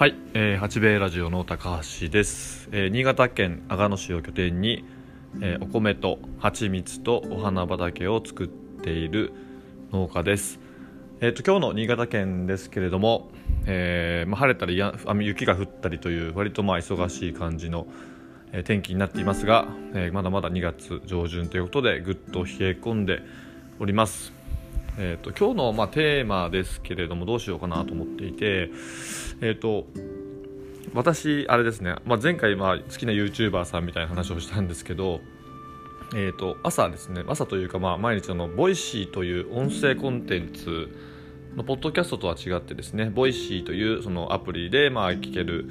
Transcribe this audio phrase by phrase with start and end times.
[0.00, 4.82] はい、えー、八兵衛ラジオの高橋です、えー、新潟県阿賀野市を拠点に、
[5.42, 9.34] えー、お米と蜂蜜とお花畑を作っている
[9.92, 10.58] 農家です
[11.20, 13.30] えーと、今日の新潟県ですけれども、
[13.66, 17.86] えーまあ、晴れたりや雪が降ったりという割とまあ忙しい感じの、
[18.64, 23.20] 天気になっていますが、えー、まだまだ2月上旬ということでぐっと冷え込んで
[23.78, 24.39] おります。
[25.02, 28.70] えーと、今日のまあテーマですけれどもどうしようかなと思っていて、
[29.40, 29.86] えーと、
[30.92, 35.22] 私、あれですね、まあ、前回まあ好きな YouTuber さんみたいな話をしたんですけど、
[36.14, 40.94] えーと、朝ですね朝というかまあ毎日の Voicy という音声コンテンツ
[41.56, 45.66] のポッドキャストとは違ってですね Voicy というそのアプリでまあ聞ける、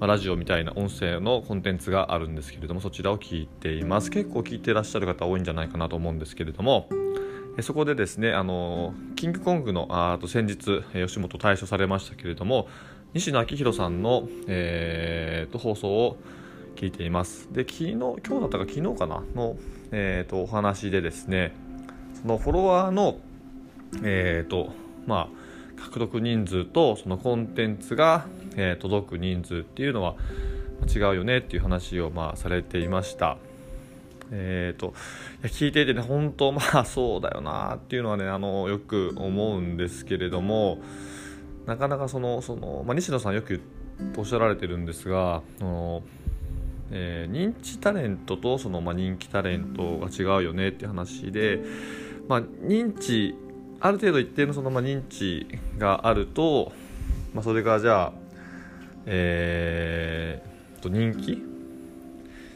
[0.00, 4.10] まあ、ラジオみたいな音声のコンテンツがあるんですけれどもそちらを聞いています。
[4.10, 6.88] 結構聞いてらっしゃる方多いんじゃないかなと思うんですけれども
[7.62, 12.68] そこでですねあのキングコングのあと先日吉本退所されましたけれども
[13.12, 16.16] 西野昭弘さんの、えー、と放送を
[16.74, 17.48] 聞いています。
[17.52, 19.56] で昨日今日だったか昨日かなの、
[19.92, 21.54] えー、とお話でですね
[22.20, 23.18] そのフォロワーの
[24.02, 24.72] えっ、ー、と
[25.06, 30.16] まあ獲得人数とそのコンテンツが、えー、届く人数っていうのは
[30.92, 33.38] 違うよねっていう話をまあされていました。
[34.30, 34.94] えーと、
[35.42, 40.78] 聞いていてね本当まあそうだよなっていうのはねあのよく思うんですけれども
[41.66, 43.60] なかなかそのその、まあ、西野さんよく
[44.16, 46.02] おっしゃられてるんですがその、
[46.90, 51.60] えー、認知タレントとその、まあ、人気タレントが違うよねって話で、
[52.28, 53.34] まあ、認知
[53.80, 55.46] ある程度一定のその、まあ、認知
[55.78, 56.72] があると、
[57.34, 58.24] まあ、それがじゃあ
[59.06, 61.42] えー、と人気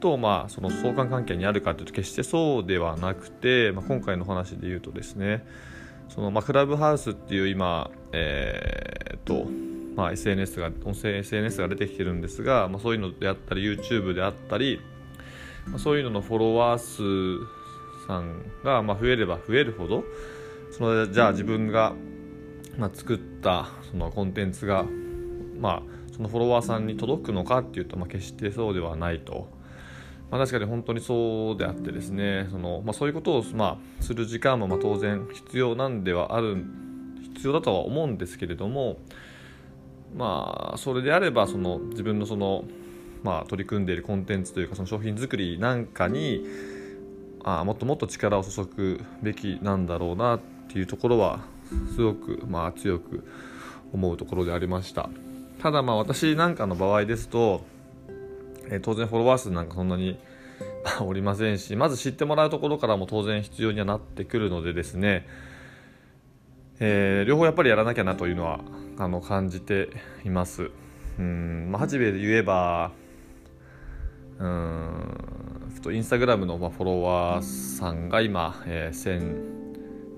[0.00, 5.46] と、まあ、その相関関係にあるかというと決してそうではなくて、まあ、今回の話で言うとですね
[6.08, 9.46] その、まあ、クラブハウスっていう今、えーと
[9.96, 14.80] まあ、SNS が音声 SNS が出てきてるんですが、まあ、そういうのであったり YouTube であったり、
[15.68, 20.04] まあ、そういうののフォロワー数さんが、まあ、増えれば増えるほど
[20.72, 21.92] そのじゃあ自分が、
[22.78, 24.86] まあ、作ったそのコンテンツが、
[25.58, 29.59] まあ、そのフォロワーさんに届くのかっていうと、まあ、決してそうではないと。
[30.30, 36.64] まあ、確かに本当にそうであってですねその、まあ、そういうことを、まあ、する時間もま当然必要なんではある
[37.34, 38.98] 必要だとは思うんですけれども
[40.16, 42.64] まあそれであればその自分のその、
[43.22, 46.46] まあ、取り組んでいるコンテンツというかその商品作りなんかに
[47.42, 51.40] あもっともっと力を注ぐべきなんだろうなっていうところは
[51.94, 53.26] すごく、まあ、強く
[53.92, 55.08] 思うところでありました。
[55.60, 57.62] ただまあ私なんかの場合ですと
[58.70, 60.18] え、当然フォロワー数なんかそんなに
[61.02, 65.26] おりませんしまず知ってもらうところからも当然必要にはなってくるのでですね、
[66.78, 68.60] えー、両方やっぱりやらなきゃなというのは
[68.98, 69.88] あの感じて
[70.24, 70.70] います。
[71.18, 72.92] うんまあ八兵衛で言えば
[74.38, 75.20] うん
[75.92, 79.40] インスタグラムのフォロワーさんが今、えー、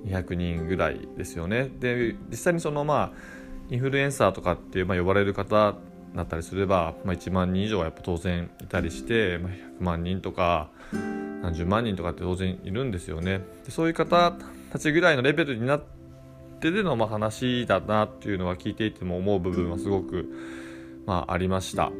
[0.04, 1.70] 1200人ぐらいですよね。
[1.78, 5.76] で実際にそのまあインフルエンサーとかっていう、まあ、呼ばれる方
[6.14, 10.70] なったりすれば、まあ、1万人以上はやっぱ当然いたりして、まあ、100万人とか
[11.42, 13.40] 何十万人とかって当然いるんですよね。
[13.64, 14.34] でそういう方
[14.70, 15.82] たちぐらいのレベルになっ
[16.60, 20.32] てでのまあ話だなっていうのは聞いていても思う部分はすごく、
[21.06, 21.90] まあ、ありました、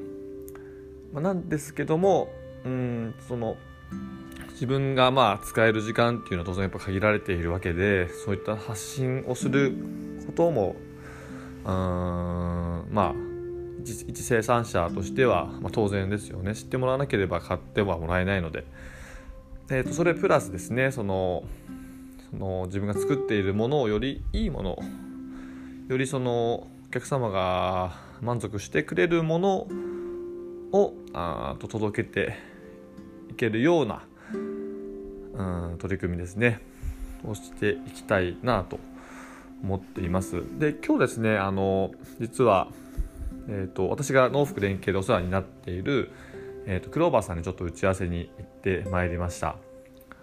[1.13, 2.29] まあ、なんですけども
[2.65, 3.57] うんその
[4.51, 9.75] 自分がまあ使える時間っていうのは当然やっぱ限られているわけでそういった発信をする
[10.27, 10.77] ことも
[11.65, 13.32] うんまあ
[13.83, 16.55] 一生産者としては、まあ、当然ですよね。
[16.55, 18.65] 知ってもらわなければ買ってはもらえないので、
[19.71, 21.45] えーと、それプラスですねその
[22.31, 24.79] その自分が作っているものをよりいいもの
[25.89, 29.69] よりそのお客様が満足してくれるもの
[30.73, 32.37] をあと届けて
[33.31, 36.61] いけるような、うん、取り組みですね。
[37.25, 38.79] をしていきたいなと
[39.63, 40.43] 思っています。
[40.59, 42.69] で今日ですねあの実は
[43.49, 46.11] えーと、私が農福連携でお世話になっている、
[46.67, 49.57] えーと、クローバーさんにちょっと打ち合わせに行ってまいりました。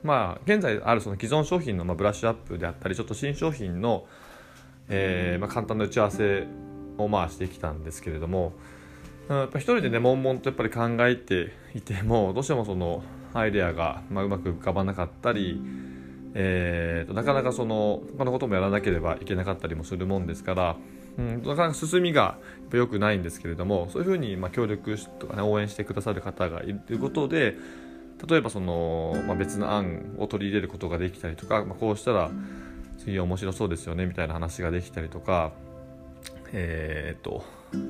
[0.03, 4.05] まあ、現在あるその既存商品のまあブラッシュアップであったりちょっと新商品の、
[4.87, 6.47] えーまあ、簡単な打ち合わせ
[6.97, 8.53] をまあしてきたんですけれども、
[9.27, 15.61] うん、やっぱ一人でね悶々とやっぱり考えていてもどうしてもそのアイデアが、まあ、うまく浮かばなかったり、
[16.33, 20.77] えーとなかなかその他のこともやらなければいけなかったりもするもんですから
[21.19, 22.37] うん、なかなか進みが
[22.71, 27.57] 良くないんですけれどもそういうふうにま協力とか、ね、応援してくださる方がいるということで
[28.25, 32.31] 例えばその、まあ、別の案を取り入れることができたりとか、まあ、こうしたら
[32.97, 35.51] 次は面白そうですよねみたいな話ができたりとか
[36.53, 37.43] えー、っと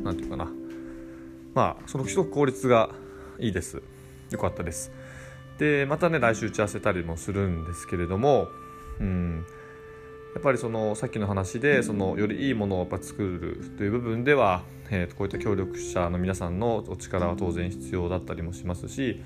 [0.04, 0.52] 何て言うかな。
[1.54, 2.90] まあそのすごく効率が
[3.40, 3.82] いいです。
[4.32, 4.92] よかったです。
[5.58, 8.50] でまたね来週打ち合わせたりもするんですけれども
[9.00, 9.46] うん。
[10.34, 19.22] やっぱりそのさっきの話でそのよりいいものをやっぱ作るという部分では、えー、こういった協力者の皆さんのお力は当然必要だったりもしますし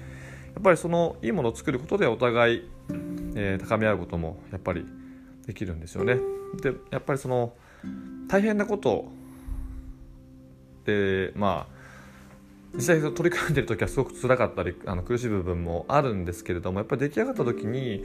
[0.53, 2.69] やっぱりそのいいものを作ることでお互い、
[3.35, 4.85] えー、高め合うこともやっぱり
[5.45, 6.17] できるんですよね。
[6.61, 7.53] でやっぱりその
[8.27, 9.11] 大変なこと
[10.85, 11.73] でまあ
[12.75, 18.03] 実際取り組んでる時はすごく辛かったりあの苦しい部分もあるんですけれどもやっぱり出来上がった時に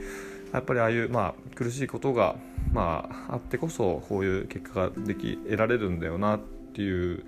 [0.53, 2.35] やっぱりああいう、まあ、苦しいことが、
[2.71, 6.39] まあ、あってこそこういう結果ができ得られるんだよなっ
[6.73, 7.23] ていうこ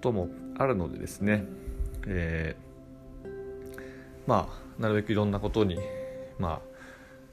[0.00, 1.44] ともあるのでですね、
[2.06, 3.28] えー、
[4.26, 5.78] まあなるべくいろんなことに、
[6.38, 6.70] まあ、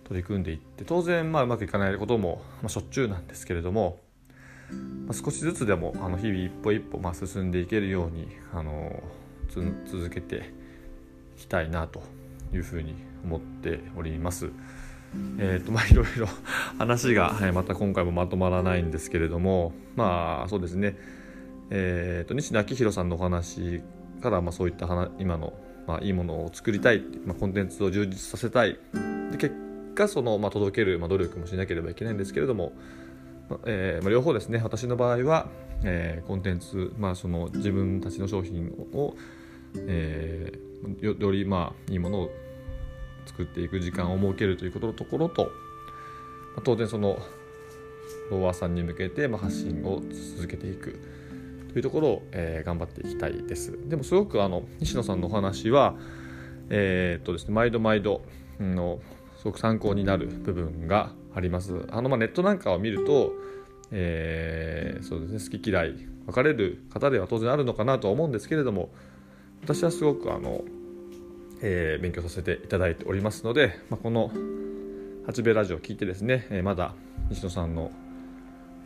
[0.05, 3.99] 取り組んでいって当然、まあ、うまくいかないことも、まあ、しょっちゅうなんですけれども、
[5.05, 9.01] まあ、少しずつでもあの日々一歩一歩、まあ、進んでいけるようにあの
[9.49, 10.53] 続けて
[11.37, 12.03] いきたいなと
[12.53, 14.51] いうふうに思っております。
[15.39, 16.27] えーと まあ、いろいろ
[16.77, 20.97] 話が、はい、また今回もまとまらないんですけれどもまあそうですね、
[21.69, 23.81] えーと、西野昭弘さんのお話
[24.21, 24.87] から、まあ、そういった
[25.19, 25.53] 今の、
[25.87, 28.77] まあ、いいものを作りたい、まあ、コンテンツを充実させたい。
[29.31, 29.55] で結
[29.95, 32.73] 果その、まあ、届ける、まあ、努力もしなければいけないんですけれども、
[33.49, 34.59] まえーまあ、両方ですね。
[34.63, 35.49] 私の場合は、
[35.83, 39.15] えー、コンテンツ、まあ、その自分たちの商品を、
[39.75, 42.29] えー、よより、まあ、いいものを
[43.27, 45.49] 作っていく時間を設けるということのところと、ま
[46.57, 47.19] あ、当然その
[48.29, 50.01] フォロワーさんに向けて、ま、発信を
[50.35, 50.99] 続けていく
[51.71, 53.77] というところを、え、頑張っていきたいです。
[53.87, 55.95] でもすごくあの西野さんのお話は
[56.69, 58.21] え、っとですね毎度毎度
[58.59, 58.99] の
[59.37, 61.85] すごく参考になる部分があります。
[61.91, 63.33] あの、ま、ネットなんかを見ると、
[63.91, 65.93] え、そうですね好き嫌い
[66.25, 68.89] 分かれる方では当然あるのかなとは思うんですけれども
[69.63, 70.65] 私はすごくあの
[71.61, 74.31] えー、勉強させていただいておりますので、まあ、この
[75.25, 76.93] 八兵衛ラジオを聞いてですね、えー、まだ
[77.29, 77.91] 西野さんの、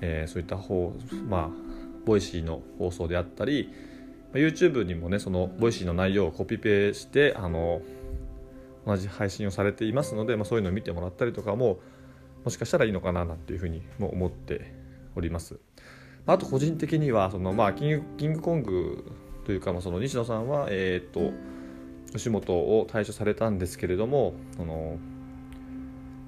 [0.01, 0.93] えー、そういった方
[1.27, 1.49] まあ
[2.05, 3.69] Voicy の放送であったり、
[4.33, 7.81] まあ、YouTube にもねその Voicy の内容をコピペしてあの
[8.85, 11.79] 同じ配信をされていますので、まあ、そういうのを見てもらったりとかも
[12.43, 14.73] もしかしたらいいのかななんていうふうにも思って
[15.15, 15.59] おります。
[16.25, 19.11] あと個人的にはその、まあ、キングキングコング
[19.45, 21.33] というか、まあ、その西野さんは、えー、っと
[22.13, 24.97] 吉本を退所されたんですけれどもその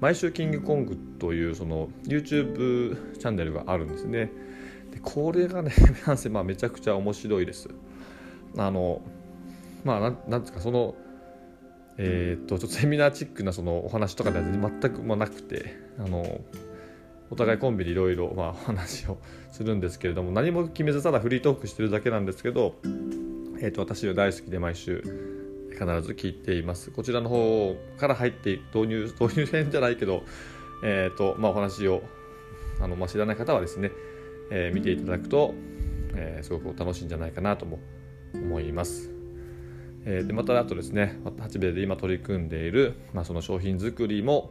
[0.00, 4.30] 毎週キングコングというその YouTube チャンネルがあるんですね。
[4.90, 5.72] でこれがね
[6.06, 7.68] なんせまあめちゃくちゃ面白いです。
[8.56, 9.00] あの
[9.84, 10.94] まあなんなんですかその
[11.96, 16.40] えー、っとちょっとセミナーチックなそのお話とかでは全くもなくてあの
[17.30, 19.18] お互いコンビでいろいろお話を
[19.50, 22.74] するんですけれども何も決めずただフリートークしてるだけなんですけど、
[23.60, 25.33] えー、っと私は大好きで毎週
[25.74, 30.24] 必ず聞いていますこちらの方から入って導入 導入編じゃないけど、
[30.82, 32.02] えーとまあ、お話を
[32.80, 33.90] あの、まあ、知らない方はですね、
[34.50, 35.54] えー、見ていただくと、
[36.14, 37.78] えー、すごく楽しいんじゃないかなとも
[38.34, 39.10] 思います。
[40.06, 44.50] えー、でまたあとですね八兵衛で今取り組んでいる、まあ、その商品作りも、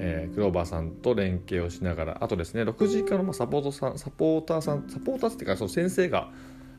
[0.00, 6.32] えー、クローバーさんと連携をしながらあとですね6時以下のサポートさんサポーターさんサポーターっていうかその先生が、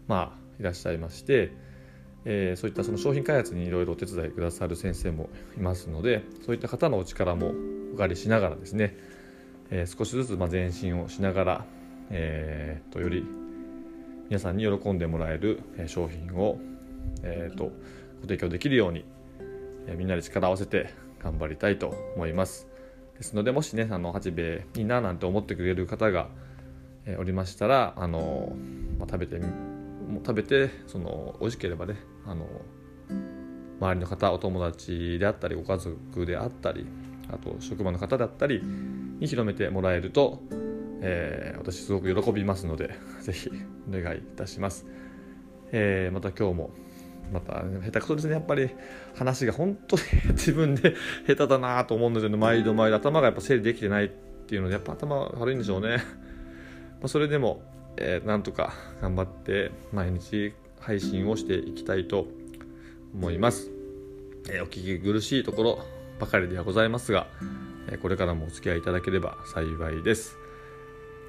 [0.08, 1.54] まあ、いらっしゃいまして、
[2.26, 7.54] えー、そういったその商品開発にいろいろお手伝いくださる先生もいますのでそういった方のお力も
[7.94, 8.98] お借りしながらですね、
[9.70, 11.66] えー、少しずつまあ前進をしながら、
[12.10, 13.26] えー、とより
[14.30, 16.60] 皆さんに喜んでもらえる商品を、
[17.24, 17.72] えーと、ご
[18.22, 19.04] 提供できるように、
[19.88, 22.68] えみんなで力を合わせて頑張りたいと思います。
[23.18, 26.28] ですのでもしねあの八兵衛いいななんて思ってくれる方が、
[27.08, 28.54] えおりましたらあの、
[29.00, 29.40] まあ、食べて
[30.10, 32.46] も食べてその美味しければねあの
[33.80, 36.86] 周りの方お友達であったりご家族であったり
[37.32, 40.42] あと職場の方だったりに広めてもらえると、
[41.02, 43.50] えー、私すごく喜びますので ぜひ
[43.88, 44.86] お願いいたします、
[45.72, 46.72] えー、また今日も
[47.32, 48.34] また下手くそですね。
[48.34, 48.72] やっぱり
[49.16, 50.02] 話が本当に
[50.34, 50.96] 自分で
[51.28, 52.38] 下手だなと思うんですよね。
[52.38, 54.10] 毎度毎度頭がやっぱ整理できてないっ
[54.48, 57.62] ていうのでやっぱ頭悪いんでしょうね、まあ、それでも
[58.02, 62.28] えー、なんとか頑張って毎日配信をしていきたいと
[63.14, 63.70] 思います、
[64.50, 65.80] えー、お聞き苦しいところ
[66.20, 67.28] ばかりではございますが、
[67.90, 70.38] えー、これからもお付き合いいただければ幸いです、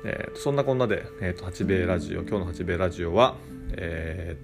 [0.04, 3.36] えー、そんなこんなで、えーと、八兵衛ラジオ今日の八兵衛ラジオは
[3.72, 4.36] え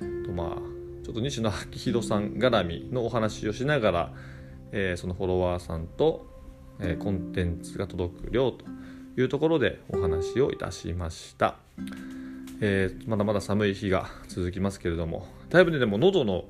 [0.00, 4.14] ー、とまあちょっと西野昭弘さん絡みのお話をしながら、
[4.72, 6.26] えー、そのフォロワーさんと、
[6.80, 8.64] えー、コンテンツが届く量と
[9.20, 11.56] いうところでお話をいたしました。
[12.60, 16.44] えー、まだまだ寒い日が続きますけれどもだいぶねでも喉の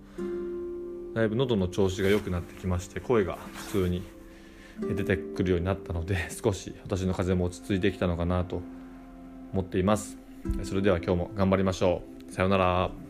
[1.15, 4.03] だいぶ喉の調子が良くなってきまして声が普通に
[4.81, 8.63] 出てくるようになったので少し私の風邪も落ち着いてきたのかなと
[9.53, 10.19] 思っています。
[10.63, 12.33] それでは今日も頑張りましょう。
[12.33, 13.08] さようなら。